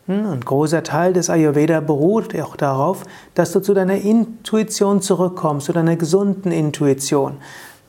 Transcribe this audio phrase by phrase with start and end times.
[0.05, 3.03] Ein großer Teil des Ayurveda beruht auch darauf,
[3.35, 7.37] dass du zu deiner Intuition zurückkommst, zu deiner gesunden Intuition,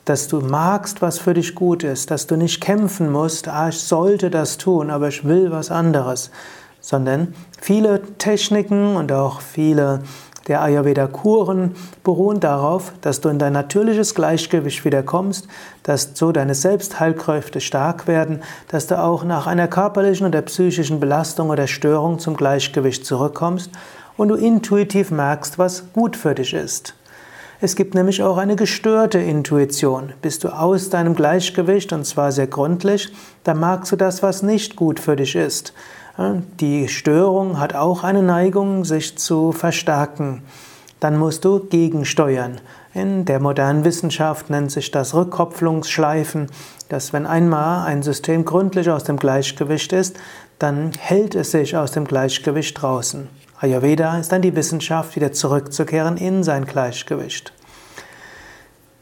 [0.04, 3.80] dass du magst, was für dich gut ist, dass du nicht kämpfen musst, ah, ich
[3.80, 6.30] sollte das tun, aber ich will was anderes,
[6.80, 10.04] sondern viele Techniken und auch viele
[10.46, 15.48] der Ayurveda-Kuren beruhen darauf, dass du in dein natürliches Gleichgewicht wiederkommst,
[15.82, 21.50] dass so deine Selbstheilkräfte stark werden, dass du auch nach einer körperlichen oder psychischen Belastung
[21.50, 23.70] oder Störung zum Gleichgewicht zurückkommst
[24.16, 26.94] und du intuitiv merkst, was gut für dich ist.
[27.60, 30.12] Es gibt nämlich auch eine gestörte Intuition.
[30.20, 33.10] Bist du aus deinem Gleichgewicht und zwar sehr gründlich,
[33.44, 35.72] dann magst du das, was nicht gut für dich ist.
[36.16, 40.42] Die Störung hat auch eine Neigung, sich zu verstärken.
[41.00, 42.60] Dann musst du gegensteuern.
[42.94, 46.46] In der modernen Wissenschaft nennt sich das Rückkopplungsschleifen,
[46.88, 50.16] dass wenn einmal ein System gründlich aus dem Gleichgewicht ist,
[50.60, 53.28] dann hält es sich aus dem Gleichgewicht draußen.
[53.58, 57.52] Ayurveda ist dann die Wissenschaft, wieder zurückzukehren in sein Gleichgewicht.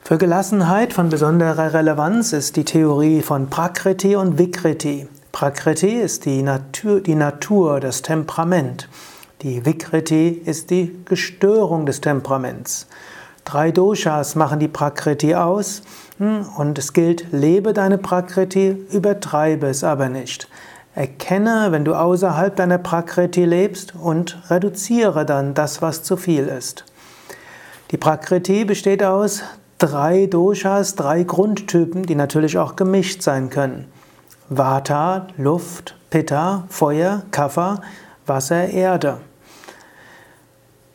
[0.01, 5.09] Für Gelassenheit von besonderer Relevanz ist die Theorie von Prakriti und Vikriti.
[5.33, 8.89] Prakriti ist die Natur, die Natur, das Temperament.
[9.41, 12.87] Die Vikriti ist die Gestörung des Temperaments.
[13.47, 15.83] Drei Doshas machen die Prakriti aus
[16.19, 20.49] hm, und es gilt, lebe deine Prakriti, übertreibe es aber nicht.
[20.95, 26.85] Erkenne, wenn du außerhalb deiner Prakriti lebst und reduziere dann das, was zu viel ist.
[27.91, 29.43] Die Prakriti besteht aus
[29.79, 33.91] drei Doshas, drei Grundtypen, die natürlich auch gemischt sein können.
[34.57, 37.81] Vata, Luft, Pitta, Feuer, Kapha,
[38.27, 39.19] Wasser, Erde.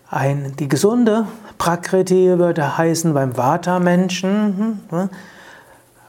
[0.09, 5.09] Ein, die gesunde Prakriti würde heißen beim Vata-Menschen hm,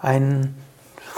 [0.00, 0.54] ein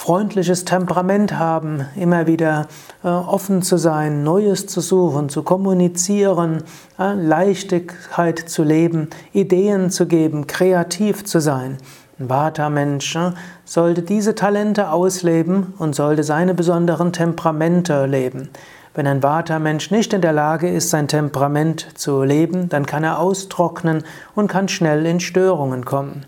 [0.00, 2.68] freundliches Temperament haben, immer wieder
[3.04, 6.62] äh, offen zu sein, Neues zu suchen, zu kommunizieren,
[6.98, 11.76] äh, Leichtigkeit zu leben, Ideen zu geben, kreativ zu sein.
[12.20, 13.18] Ein Vata-Mensch
[13.64, 18.50] sollte diese Talente ausleben und sollte seine besonderen Temperamente leben.
[18.92, 23.20] Wenn ein Vata-Mensch nicht in der Lage ist, sein Temperament zu leben, dann kann er
[23.20, 24.04] austrocknen
[24.34, 26.26] und kann schnell in Störungen kommen.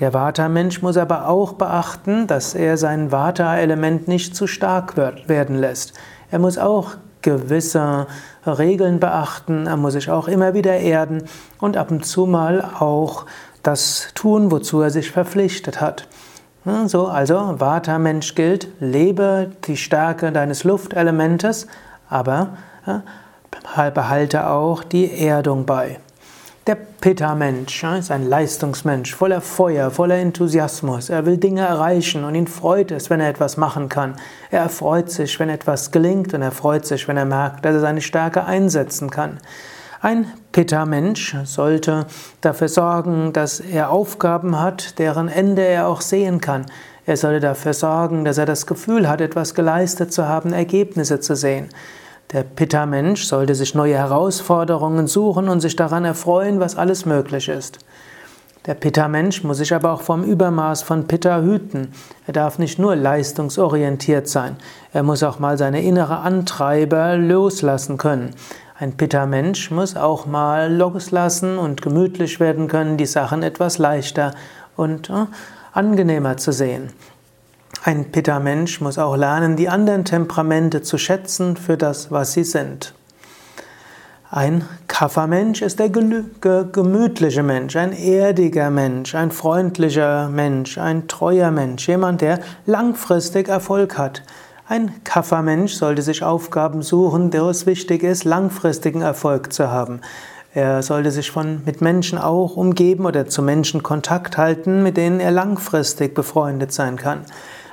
[0.00, 5.92] Der Vata-Mensch muss aber auch beachten, dass er sein Vata-Element nicht zu stark werden lässt.
[6.32, 8.08] Er muss auch gewisse
[8.44, 11.22] Regeln beachten, er muss sich auch immer wieder erden
[11.60, 13.26] und ab und zu mal auch
[13.62, 16.08] das tun, wozu er sich verpflichtet hat.
[16.86, 21.66] So, also Vata-Mensch gilt, lebe die Stärke deines Luftelementes,
[22.08, 22.56] aber
[23.94, 25.98] behalte auch die Erdung bei.
[26.68, 31.10] Der Pitta-Mensch ist ein Leistungsmensch, voller Feuer, voller Enthusiasmus.
[31.10, 34.14] Er will Dinge erreichen und ihn freut es, wenn er etwas machen kann.
[34.52, 37.80] Er erfreut sich, wenn etwas gelingt und er freut sich, wenn er merkt, dass er
[37.80, 39.38] seine Stärke einsetzen kann.
[40.04, 42.06] Ein Pitta-Mensch sollte
[42.40, 46.66] dafür sorgen, dass er Aufgaben hat, deren Ende er auch sehen kann.
[47.06, 51.36] Er sollte dafür sorgen, dass er das Gefühl hat, etwas geleistet zu haben, Ergebnisse zu
[51.36, 51.68] sehen.
[52.32, 57.78] Der Pitta-Mensch sollte sich neue Herausforderungen suchen und sich daran erfreuen, was alles möglich ist.
[58.66, 61.92] Der Pitta-Mensch muss sich aber auch vom Übermaß von Pitta hüten.
[62.26, 64.56] Er darf nicht nur leistungsorientiert sein,
[64.92, 68.34] er muss auch mal seine innere Antreiber loslassen können.
[68.82, 74.34] Ein Pitta-Mensch muss auch mal loslassen und gemütlich werden können, die Sachen etwas leichter
[74.74, 75.26] und äh,
[75.72, 76.90] angenehmer zu sehen.
[77.84, 82.92] Ein Pitta-Mensch muss auch lernen, die anderen Temperamente zu schätzen für das, was sie sind.
[84.32, 91.86] Ein Kapha-Mensch ist der gemütliche Mensch, ein erdiger Mensch, ein freundlicher Mensch, ein treuer Mensch,
[91.86, 94.24] jemand, der langfristig Erfolg hat.
[94.68, 100.00] Ein Kapha-Mensch sollte sich Aufgaben suchen, der es wichtig ist, langfristigen Erfolg zu haben.
[100.54, 105.18] Er sollte sich von, mit Menschen auch umgeben oder zu Menschen Kontakt halten, mit denen
[105.18, 107.22] er langfristig befreundet sein kann.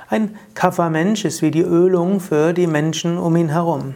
[0.08, 3.94] Ein Kaffermensch ist wie die Ölung für die Menschen um ihn herum.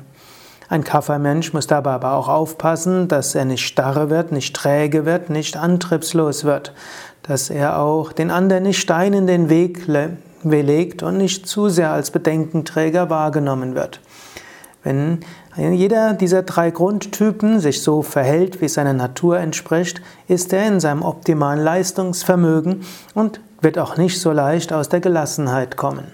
[0.69, 5.31] Ein Kaffermensch muss dabei aber auch aufpassen, dass er nicht starre wird, nicht träge wird,
[5.31, 6.73] nicht antriebslos wird,
[7.23, 9.89] dass er auch den anderen nicht Stein in den Weg
[10.51, 14.01] legt und nicht zu sehr als Bedenkenträger wahrgenommen wird.
[14.83, 15.21] Wenn
[15.57, 21.03] jeder dieser drei Grundtypen sich so verhält, wie seiner Natur entspricht, ist er in seinem
[21.03, 22.83] optimalen Leistungsvermögen
[23.15, 26.05] und wird auch nicht so leicht aus der Gelassenheit kommen.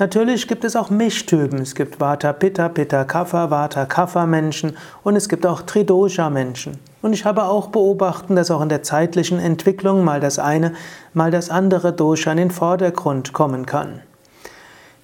[0.00, 1.60] Natürlich gibt es auch Mischtypen.
[1.60, 6.78] Es gibt Vata Pitta, Pitta Kapha, Vata Kapha Menschen und es gibt auch Tridosha Menschen.
[7.02, 10.74] Und ich habe auch beobachtet, dass auch in der zeitlichen Entwicklung mal das eine,
[11.14, 14.02] mal das andere Dosha in den Vordergrund kommen kann.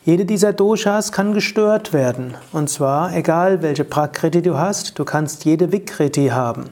[0.05, 2.35] Jede dieser Doshas kann gestört werden.
[2.53, 6.67] Und zwar, egal welche Prakriti du hast, du kannst jede Vikriti haben.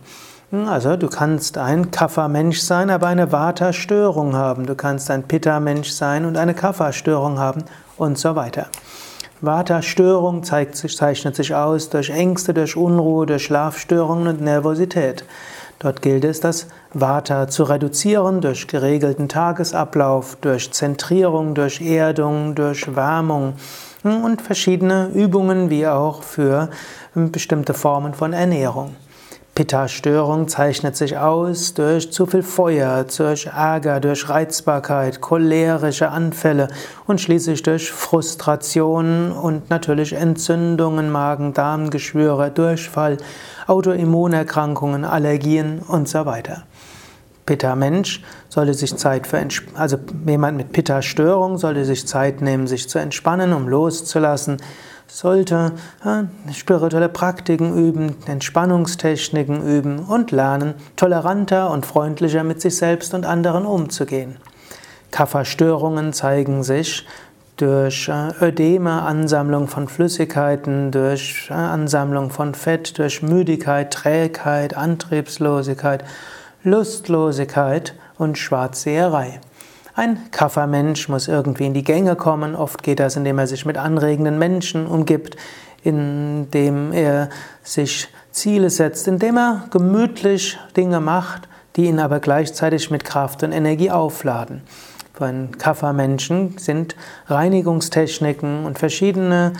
[0.50, 4.66] Hm, also du kannst ein Kapha-Mensch sein, aber eine Vata-Störung haben.
[4.66, 7.64] Du kannst ein Pitta-Mensch sein und eine Kapha-Störung haben
[7.96, 8.68] und so weiter.
[9.44, 15.24] Vata-Störung zeichnet sich aus durch Ängste, durch Unruhe, durch Schlafstörungen und Nervosität.
[15.78, 22.94] Dort gilt es, das Vata zu reduzieren durch geregelten Tagesablauf, durch Zentrierung, durch Erdung, durch
[22.94, 23.54] Wärmung
[24.02, 26.70] und verschiedene Übungen wie auch für
[27.14, 28.94] bestimmte Formen von Ernährung.
[29.54, 36.66] Pitta-Störung zeichnet sich aus durch zu viel Feuer, durch Ärger, durch Reizbarkeit, cholerische Anfälle
[37.06, 43.18] und schließlich durch Frustration und natürlich Entzündungen, Magen-Darm-Geschwüre, Durchfall,
[43.68, 46.64] Autoimmunerkrankungen, Allergien und so weiter.
[47.46, 52.98] Pitta-Mensch sollte sich Zeit für also jemand mit Pitta-Störung sollte sich Zeit nehmen, sich zu
[52.98, 54.56] entspannen, um loszulassen
[55.14, 55.72] sollte
[56.52, 63.64] spirituelle Praktiken üben, Entspannungstechniken üben und lernen, toleranter und freundlicher mit sich selbst und anderen
[63.64, 64.38] umzugehen.
[65.12, 67.06] Kafferstörungen zeigen sich
[67.56, 76.04] durch äh, Ödeme, Ansammlung von Flüssigkeiten, durch äh, Ansammlung von Fett, durch Müdigkeit, Trägheit, Antriebslosigkeit,
[76.64, 79.38] Lustlosigkeit und Schwarzseherei.
[79.96, 82.56] Ein Kaffermensch muss irgendwie in die Gänge kommen.
[82.56, 85.36] Oft geht das, indem er sich mit anregenden Menschen umgibt,
[85.84, 87.28] indem er
[87.62, 93.52] sich Ziele setzt, indem er gemütlich Dinge macht, die ihn aber gleichzeitig mit Kraft und
[93.52, 94.62] Energie aufladen.
[95.12, 96.96] Für einen Kaffermenschen sind
[97.28, 99.52] Reinigungstechniken und verschiedene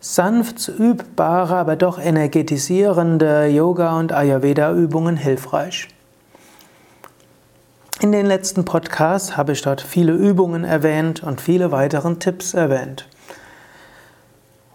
[0.00, 5.88] sanft übbare, aber doch energetisierende Yoga- und Ayurveda-Übungen hilfreich.
[8.00, 13.08] In den letzten Podcasts habe ich dort viele Übungen erwähnt und viele weitere Tipps erwähnt.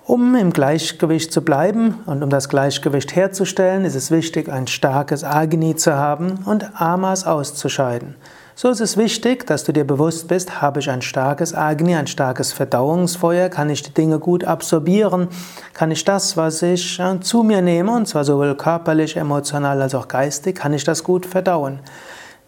[0.04, 5.24] Um im Gleichgewicht zu bleiben und um das Gleichgewicht herzustellen, ist es wichtig, ein starkes
[5.24, 8.16] Agni zu haben und Amas auszuscheiden.
[8.56, 12.08] So ist es wichtig, dass du dir bewusst bist, habe ich ein starkes Agni, ein
[12.08, 15.30] starkes Verdauungsfeuer, kann ich die Dinge gut absorbieren,
[15.74, 19.96] kann ich das, was ich äh, zu mir nehme, und zwar sowohl körperlich, emotional als
[19.96, 21.80] auch geistig, kann ich das gut verdauen.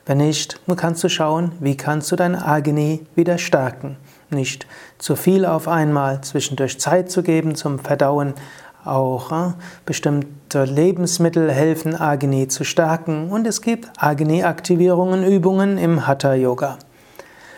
[0.06, 3.98] Wenn nicht, kannst du schauen, wie kannst du dein Agni wieder stärken.
[4.30, 4.68] Nicht
[5.00, 8.36] zu viel auf einmal, zwischendurch Zeit zu geben zum Verdauen.
[8.84, 9.53] Auch äh,
[9.88, 13.32] bestimmte Lebensmittel helfen, Agni zu stärken.
[13.32, 16.77] Und es gibt Agni-Aktivierungen, Übungen im Hatha-Yoga.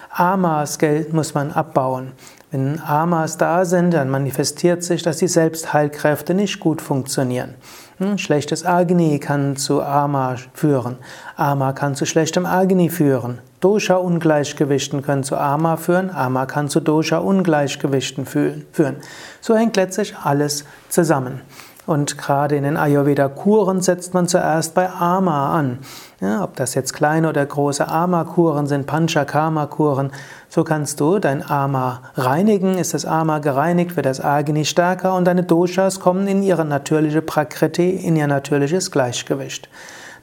[0.09, 0.77] Amas
[1.11, 2.13] muss man abbauen.
[2.49, 7.55] Wenn Amas da sind, dann manifestiert sich, dass die Selbstheilkräfte nicht gut funktionieren.
[7.99, 10.97] Hm, schlechtes Agni kann zu Ama führen.
[11.35, 13.39] Ama kann zu schlechtem Agni führen.
[13.59, 16.11] Dosha-Ungleichgewichten können zu Ama führen.
[16.11, 18.97] Ama kann zu Dosha-Ungleichgewichten führen.
[19.41, 21.41] So hängt letztlich alles zusammen.
[21.87, 25.79] Und gerade in den Ayurveda-Kuren setzt man zuerst bei Ama an.
[26.19, 30.11] Ja, ob das jetzt kleine oder große Ama-Kuren sind, Panchakarma-Kuren,
[30.49, 32.79] so kannst du dein Ama reinigen.
[32.79, 37.21] Ist das Ama gereinigt, wird das Agni stärker und deine Doshas kommen in ihre natürliche
[37.21, 39.69] Prakriti, in ihr natürliches Gleichgewicht.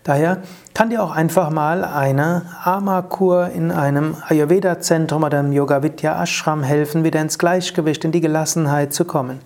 [0.02, 0.38] Daher
[0.74, 7.20] kann dir auch einfach mal eine Ama-Kur in einem Ayurveda-Zentrum oder im Yoga-Vidya-Ashram helfen, wieder
[7.20, 9.38] ins Gleichgewicht, in die Gelassenheit zu kommen.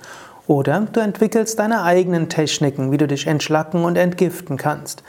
[0.47, 5.03] Oder du entwickelst deine eigenen Techniken, wie du dich entschlacken und entgiften kannst.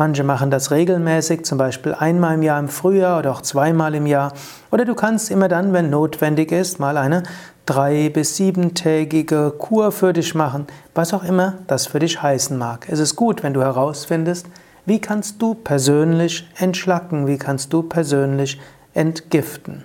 [0.00, 4.06] Manche machen das regelmäßig, zum Beispiel einmal im Jahr im Frühjahr oder auch zweimal im
[4.06, 4.32] Jahr.
[4.70, 7.24] Oder du kannst immer dann, wenn notwendig ist, mal eine
[7.66, 12.86] drei- bis siebentägige Kur für dich machen, was auch immer das für dich heißen mag.
[12.88, 14.46] Es ist gut, wenn du herausfindest,
[14.86, 18.60] wie kannst du persönlich entschlacken, wie kannst du persönlich
[18.94, 19.82] entgiften.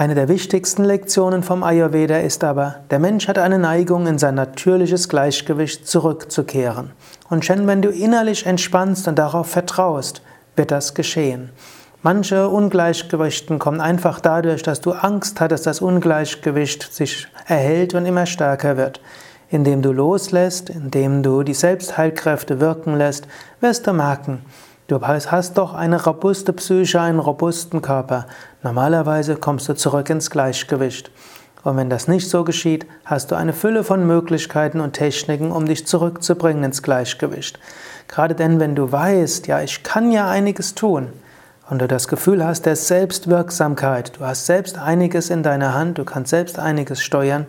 [0.00, 4.36] Eine der wichtigsten Lektionen vom Ayurveda ist aber, der Mensch hat eine Neigung, in sein
[4.36, 6.92] natürliches Gleichgewicht zurückzukehren.
[7.28, 10.22] Und schon wenn du innerlich entspannst und darauf vertraust,
[10.54, 11.50] wird das geschehen.
[12.04, 18.06] Manche Ungleichgewichten kommen einfach dadurch, dass du Angst hattest, dass das Ungleichgewicht sich erhält und
[18.06, 19.00] immer stärker wird.
[19.50, 23.26] Indem du loslässt, indem du die Selbstheilkräfte wirken lässt,
[23.60, 24.42] wirst du merken,
[24.88, 28.26] du hast doch eine robuste Psyche, einen robusten Körper.
[28.62, 31.10] Normalerweise kommst du zurück ins Gleichgewicht.
[31.62, 35.66] Und wenn das nicht so geschieht, hast du eine Fülle von Möglichkeiten und Techniken, um
[35.66, 37.58] dich zurückzubringen ins Gleichgewicht.
[38.08, 41.12] Gerade denn, wenn du weißt, ja, ich kann ja einiges tun,
[41.70, 46.04] und du das Gefühl hast der Selbstwirksamkeit, du hast selbst einiges in deiner Hand, du
[46.04, 47.46] kannst selbst einiges steuern,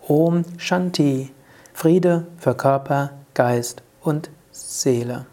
[0.08, 1.34] Om Shanti.
[1.74, 5.26] Friede für Körper, Geist und Seele.